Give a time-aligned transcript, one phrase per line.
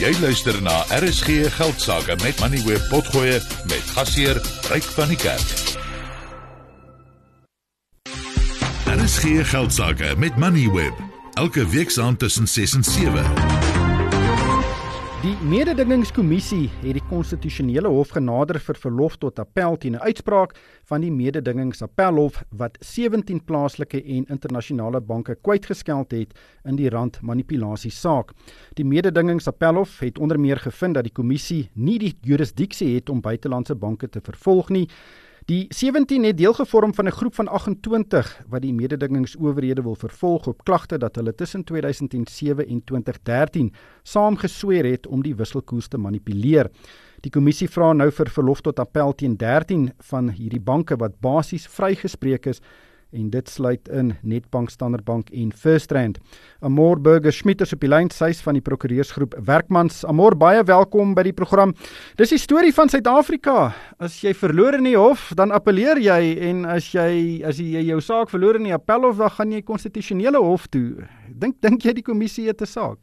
[0.00, 3.36] Jy luister na RSG Geldsaake met Money Web Potgoe
[3.68, 4.40] met gasheer
[4.72, 5.76] Ryk van die Kerk.
[8.88, 10.96] RSG Geldsaake met Money Web
[11.34, 13.59] elke week saand tussen 6 en 7.
[15.20, 20.54] Die mededingingskommissie het die konstitusionele hof genader vir verlof tot appel teen 'n uitspraak
[20.88, 26.32] van die mededingingsappelhof wat 17 plaaslike en internasionale banke kwytgeskeld het
[26.64, 28.32] in die randmanipulasie saak.
[28.74, 33.74] Die mededingingsappelhof het onder meer gevind dat die kommissie nie die jurisdiksie het om buitelandse
[33.74, 34.88] banke te vervolg nie.
[35.48, 40.46] Die 17 het deel gevorm van 'n groep van 28 wat die mededingingsowerhede wil vervolg
[40.46, 43.72] op klagte dat hulle tussen 2007 en 2013
[44.02, 46.70] saamgesweer het om die wisselkoers te manipuleer.
[47.20, 51.66] Die kommissie vra nou vir verlof tot appel teen 13 van hierdie banke wat basies
[51.66, 52.60] vrygespreek is
[53.12, 56.18] en dit sluit in Netbank, Standard Bank en FirstRand.
[56.60, 60.04] Amor Burger Schmidt is op die lyn sies van die prokureursgroep Werkmans.
[60.08, 61.74] Amor, baie welkom by die program.
[62.20, 63.72] Dis die storie van Suid-Afrika.
[63.98, 68.00] As jy verloor in die hof, dan appeleer jy en as jy as jy jou
[68.04, 71.06] saak verloor in die appelhof, dan gaan jy konstitusionele hof toe.
[71.28, 72.98] Dink dink jy die kommissie het 'n saak?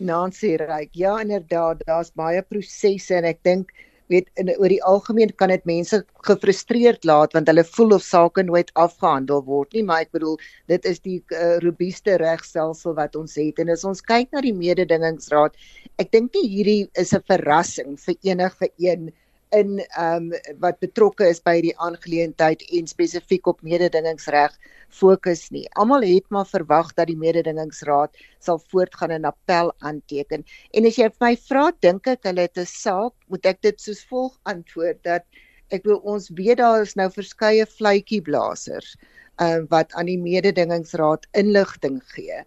[0.00, 0.90] Nancy Ryk.
[0.92, 3.70] Ja, inderdaad, daar's baie prosesse en ek dink
[4.12, 8.44] weet in oor die algemeen kan dit mense gefrustreerd laat want hulle voel of sake
[8.44, 10.38] nooit afgehandel word nie maar ek bedoel
[10.72, 13.58] dit is die uh, robuuste regstelsel wat ons het.
[13.58, 15.56] En as ons kyk na die mededingingsraad
[16.02, 19.12] ek dink nie hierdie is 'n verrassing vir enige een
[19.50, 24.56] in ehm um, wat betrokke is by die aangeleentheid en spesifiek op mededingingsreg
[24.88, 25.66] fokus nie.
[25.80, 30.44] Almal het maar verwag dat die mededingingsraad sal voortgaan en appel aanteken.
[30.72, 34.04] En as jy my vra, dink ek hulle het 'n saak, moet ek dit soos
[34.04, 35.24] volg antwoord dat
[35.70, 38.96] ek wil ons weet daar is nou verskeie vletjieblassers
[39.42, 42.44] ehm uh, wat aan die mededingingsraad inligting gee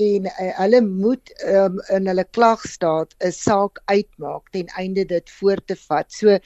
[0.00, 5.66] en uh, hulle moet um, in hulle klagstaat 'n saak uitmaak ten einde dit voort
[5.66, 6.12] te vat.
[6.12, 6.38] So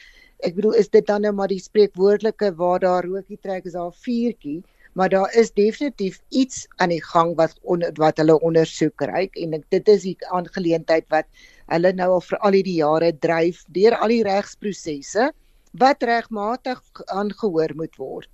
[0.46, 3.92] ek bedoel is dit dan nou maar die spreekwoordelike waar daar rookie trek is daar
[3.92, 4.62] vuurtjie,
[4.92, 9.54] maar daar is definitief iets aan die gang wat on, wat hulle ondersoek reik en
[9.54, 11.26] ek dit is die aangeleentheid wat
[11.72, 15.32] hulle nou al vir al die jare dryf deur al die regsprosesse
[15.72, 18.30] wat regmatig aangehoor moet word.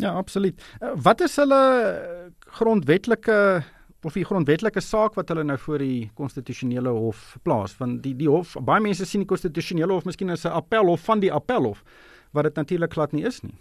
[0.00, 0.62] Ja, absoluut.
[0.80, 1.62] Eh, wat is hulle
[2.58, 3.62] grondwetlike
[4.04, 8.30] of die grondwetlike saak wat hulle nou voor die konstitusionele hof plaas van die die
[8.30, 11.84] hof baie mense sien die konstitusionele hof miskien as 'n appelhof van die appelhof
[12.32, 13.54] wat dit natuurlik glad nie is nie.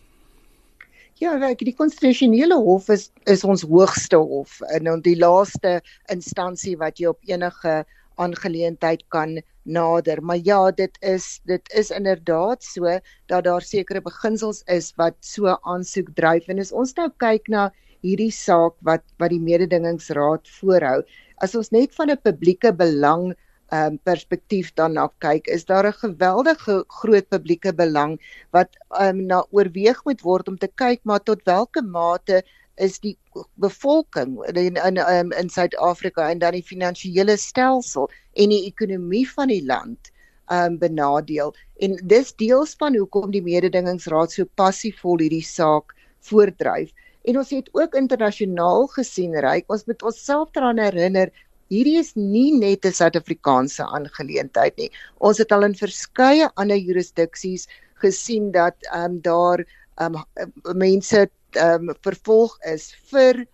[1.19, 6.97] Ja, ek die konstitusionele hof is is ons hoogste hof en die laaste instansie wat
[6.99, 7.85] jy op enige
[8.17, 10.23] aangeleentheid kan nader.
[10.23, 15.57] Maar ja, dit is dit is inderdaad so dat daar sekere beginsels is wat so
[15.61, 17.69] aansoek dryf en as ons nou kyk na
[18.05, 21.01] hierdie saak wat wat die mededingingsraad voorhou.
[21.41, 23.33] As ons net van 'n publieke belang
[23.71, 28.19] um, perspektief daarna kyk, is daar 'n geweldige groot publieke belang
[28.51, 28.69] wat
[28.99, 32.43] um, na oorweeg moet word om te kyk maar tot watter mate
[32.77, 33.17] is die
[33.55, 39.47] bevolking in in in, in Suid-Afrika en dan die finansiële stelsel en die ekonomie van
[39.47, 40.11] die land
[40.51, 45.95] um benadeel en dis deels van hoekom die mededingingsraad so passievol hierdie saak
[46.27, 46.91] voordryf
[47.29, 51.29] En ons het ook internasionaal gesien, ryk, ons moet onsself daaraan herinner,
[51.71, 54.89] hierdie is nie net 'n Suid-Afrikaanse aangeleentheid nie.
[55.19, 57.67] Ons het al in verskeie ander jurisdiksies
[58.01, 59.65] gesien dat ehm um, daar
[59.97, 63.45] ehm um, mense ehm um, vervolg is vir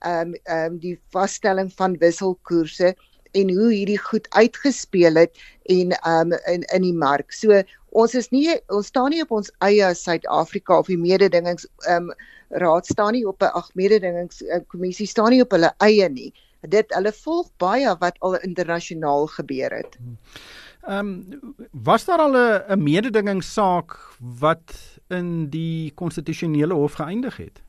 [0.00, 2.94] ehm um, ehm um, die vaststelling van wisselkoerse
[3.32, 7.32] en hoe hierdie goed uitgespeel het en ehm um, in in die mark.
[7.32, 12.10] So ons is nie ons staan nie op ons eie Suid-Afrika of die mededingings ehm
[12.10, 12.14] um,
[12.60, 16.32] raad staan nie op 'n ag mededingingskommissie staan nie op hulle eie nie.
[16.60, 19.96] Dit hulle volg baie wat al internasionaal gebeur het.
[20.82, 27.62] Ehm um, was daar al 'n mededingingssaak wat in die konstitusionele hof geëindig het?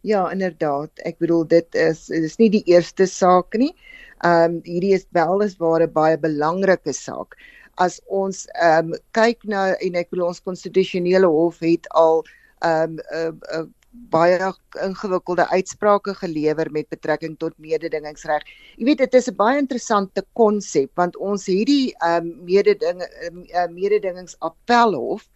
[0.00, 0.90] Ja, inderdaad.
[1.06, 3.74] Ek bedoel dit is is nie die eerste saak nie.
[4.18, 7.36] Ehm um, hierdie is wel is ware baie belangrike saak.
[7.84, 12.24] As ons ehm um, kyk na en ek bedoel ons konstitusionele hof het al
[12.62, 14.38] ehm um, uh, uh, baie
[14.80, 18.44] ingewikkelde uitsprake gelewer met betrekking tot mededingingsreg.
[18.80, 23.02] Jy weet dit is 'n baie interessante konsep want ons het die ehm um, mededing
[23.02, 25.28] uh, mededingingsappelhof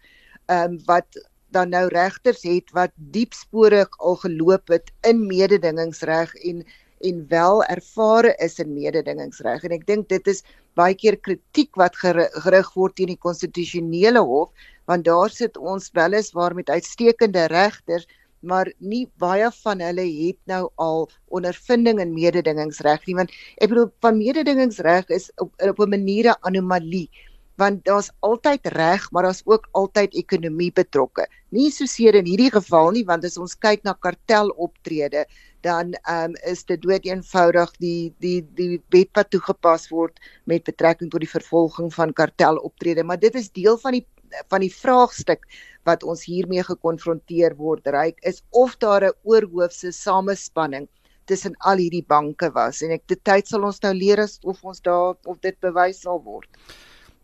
[0.47, 1.21] ehm um, wat
[1.55, 6.65] dan nou regters het wat diepsporig al geloop het in mededingingsreg en
[7.01, 9.63] en wel ervare is in mededingingsreg.
[9.63, 10.43] En ek dink dit is
[10.77, 14.51] baie keer kritiek wat gerig word teen die konstitusionele hof
[14.87, 18.07] want daar sit ons weliswaar met uitstekende regters
[18.39, 23.15] maar nie baie van hulle het nou al ondervinding in mededingingsreg nie.
[23.17, 27.09] Want ek bedoel van mededingingsreg is op, op 'n manier 'n anomalie
[27.57, 31.25] want daar's altyd reg maar daar's ook altyd ekonomie betrokke.
[31.49, 35.25] Nie soseer in hierdie geval nie want as ons kyk na karteloptrede
[35.65, 41.09] dan um, is dit dood eenvoudig die die die wet wat toegepas word met betrekking
[41.11, 43.03] tot die vervolging van karteloptrede.
[43.03, 44.05] Maar dit is deel van die
[44.51, 45.45] van die vraagstuk
[45.87, 50.87] wat ons hiermee gekonfronteer word ryk is of daar 'n oorhoofse samespanning
[51.25, 52.81] tussen al hierdie banke was.
[52.81, 56.01] En ek dit tyd sal ons nou leer as of ons daar of dit bewys
[56.01, 56.47] sal word.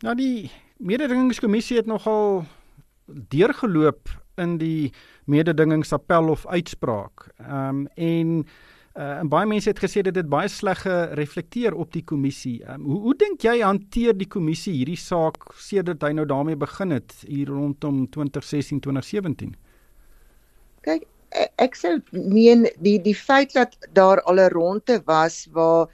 [0.03, 0.51] Nou die
[0.83, 2.43] mededingingskommissie het nogal
[3.07, 4.11] deurgeloop
[4.41, 4.91] in die
[5.31, 7.29] mededingingsappel of uitspraak.
[7.39, 8.45] Ehm um, en
[8.93, 12.59] Uh, en baie mense het gesê dit het baie sleg gereflekteer op die kommissie.
[12.69, 16.93] Um, hoe hoe dink jy hanteer die kommissie hierdie saak sedert hy nou daarmee begin
[16.93, 19.55] het hier rondom 2016 2017?
[20.85, 25.89] Kyk, e, ek sou meen die die feit dat daar al 'n ronde was waar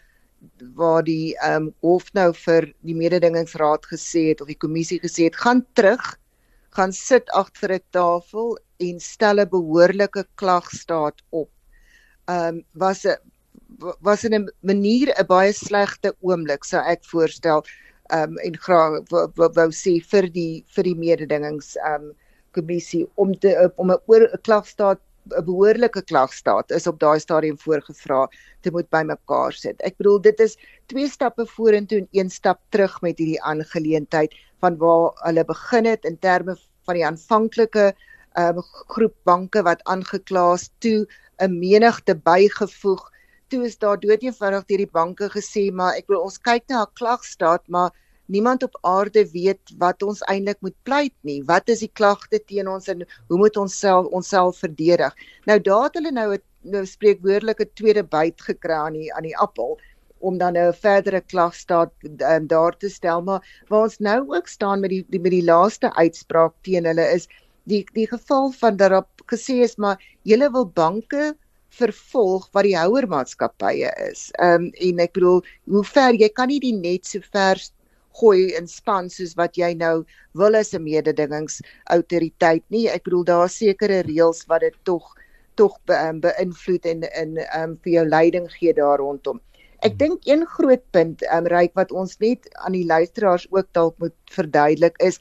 [0.75, 5.27] waar die ehm um, hof nou vir die mededingingsraad gesê het of die kommissie gesê
[5.29, 6.15] het gaan terug
[6.77, 11.49] gaan sit agter 'n tafel en stel 'n behoorlike klagstaat op.
[12.27, 13.17] Ehm um, was 'n
[14.01, 17.63] was in 'n manier 'n baie slegte oomblik sou ek voorstel
[18.09, 18.91] ehm um, en graag
[19.57, 22.15] wou sê vir die vir die mededingings ehm um,
[22.51, 25.01] kommissie om te om 'n oor 'n klagstaat
[25.37, 28.27] 'n behoorlike klagstaat is op daai stadium voorgevra
[28.61, 29.81] te moet bymekaar sit.
[29.81, 34.77] Ek bedoel dit is twee stappe vorentoe en een stap terug met hierdie aangeleentheid van
[34.77, 37.93] waar hulle begin het in terme van die aanvanklike
[38.37, 38.61] um,
[38.95, 41.07] groep banke wat aangekla is toe
[41.39, 43.03] 'n menigte bygevoeg.
[43.47, 46.93] Toe is daar doodeenvoudig deur die banke gesê, maar ek wil ons kyk na 'n
[46.93, 47.91] klagstaat, maar
[48.29, 51.41] niemand op aarde weet wat ons eintlik moet pleit nie.
[51.49, 55.15] Wat is die klagte teen ons en hoe moet ons self onsself verdedig?
[55.49, 59.37] Nou daar het hulle nou 'n nou spreekwoordelike tweede byt gekry aan die aan die
[59.37, 59.77] appel
[60.19, 64.47] om dan nou 'n verdere klagstaat um, daar te stel maar waar ons nou ook
[64.47, 67.27] staan met die, die met die laaste uitspraak teen hulle is
[67.63, 71.35] die die geval van dat daar gesê is maar julle wil banke
[71.69, 74.29] vervolg wat die houermaatskappye is.
[74.41, 75.43] Ehm um, en ek bedoel
[75.73, 77.61] hoe ver jy kan nie die net so ver
[78.19, 82.87] gooi in span soos wat jy nou wil as 'n mededingingsautoriteit nie.
[82.89, 85.15] Ek bedoel daar sekerre reëls wat dit tog
[85.55, 89.41] tog be, um, beïnvloed en in ehm um, vir jou leiding gee daar rondom.
[89.81, 93.67] Ek dink een groot punt ehm um, ryk wat ons net aan die luisteraars ook
[93.73, 95.19] dalk moet verduidelik is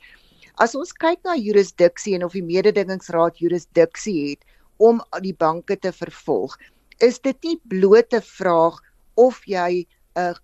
[0.58, 5.92] As ons kyk na jurisdiksie en of die mededingingsraad jurisdiksie het om die banke te
[5.94, 6.56] vervolg,
[6.98, 8.80] is dit nie bloot 'n vraag
[9.14, 9.86] of jy
[10.18, 10.34] 'n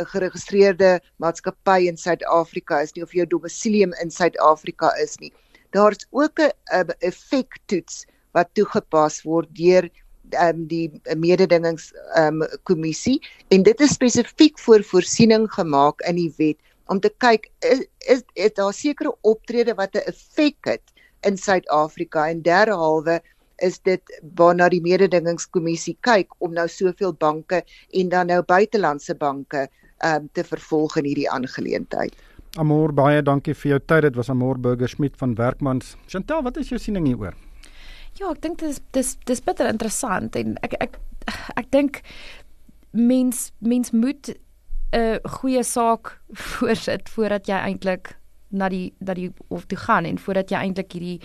[0.00, 5.32] 'n geregistreerde maatskappy in Suid-Afrika is nie of jou domisilium in Suid-Afrika is nie.
[5.70, 9.90] Daar's ook 'n effek toets wat toegepas word deur
[10.36, 13.18] um, die mededingings um, kommissie
[13.48, 16.58] en dit is spesifiek vir voorsiening gemaak in die wet
[16.92, 20.94] om te kyk is is, is daar sekere optrede wat 'n effek het
[21.26, 23.20] in Suid-Afrika en derhalwe
[23.64, 27.62] is dit waarna die mededingingskommissie kyk om nou soveel banke
[27.92, 29.66] en dan nou buitelandse banke
[30.04, 32.14] um, te vervolg in hierdie aangeleentheid.
[32.58, 34.08] Amor baie dankie vir jou tyd.
[34.08, 35.96] Dit was Amor Burger Smit van Werkmans.
[36.06, 37.36] Chantel, wat is jou siening hieroor?
[38.18, 40.98] Ja, ek dink dit is dis dis bitter interessant en ek ek
[41.60, 42.02] ek dink
[42.90, 44.34] mens mens moet
[44.92, 46.18] 'n goeie saak
[46.50, 48.17] voorsit voordat jy eintlik
[48.48, 51.20] na die dat die of toe gaan en voordat jy eintlik hierdie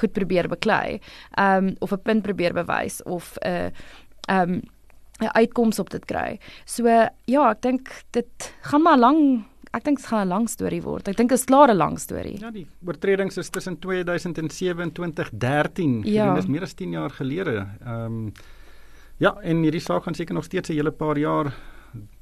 [0.00, 1.00] goed probeer beklei.
[1.36, 3.70] Ehm um, of 'n punt probeer bewys of 'n uh,
[4.28, 4.62] ehm um,
[5.20, 6.38] 'n uitkoms op dit kry.
[6.64, 6.86] So
[7.24, 9.44] ja, ek dink dit gaan maar lank
[9.76, 11.08] ek dink dit gaan 'n lang storie word.
[11.08, 12.38] Ek dink dit is klaar 'n lang storie.
[12.40, 16.02] Ja, die oortredings is tussen 2007 en 2013.
[16.04, 16.34] Ja.
[16.34, 17.66] Dit is meer as 10 jaar gelede.
[17.84, 18.32] Ehm um,
[19.18, 21.52] ja, en hierdie saak gaan seker nog steeds 'n hele paar jaar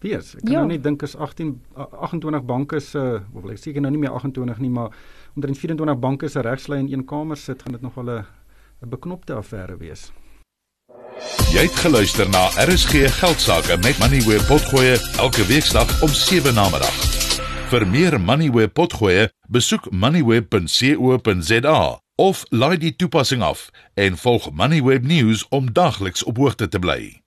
[0.00, 0.34] wees.
[0.34, 0.62] Ek kan ja.
[0.62, 3.02] nou net dink as 18 28 banke se
[3.34, 4.94] of ek seker nou nie meer 28 nie, maar
[5.34, 8.24] omtrent 24 banke se regslei in een kamer sit, gaan dit nog wel 'n
[8.82, 10.12] 'n beknopte affære wees.
[11.52, 16.68] Jy het geluister na RSG Geldsaake met Money where potgoe elke weeksdag om 7 na
[16.70, 16.94] middag.
[17.70, 25.04] Vir meer Money where potgoe, besoek moneyweb.co.za of laai die toepassing af en volg Moneyweb
[25.04, 27.25] News om dagliks op hoogte te bly.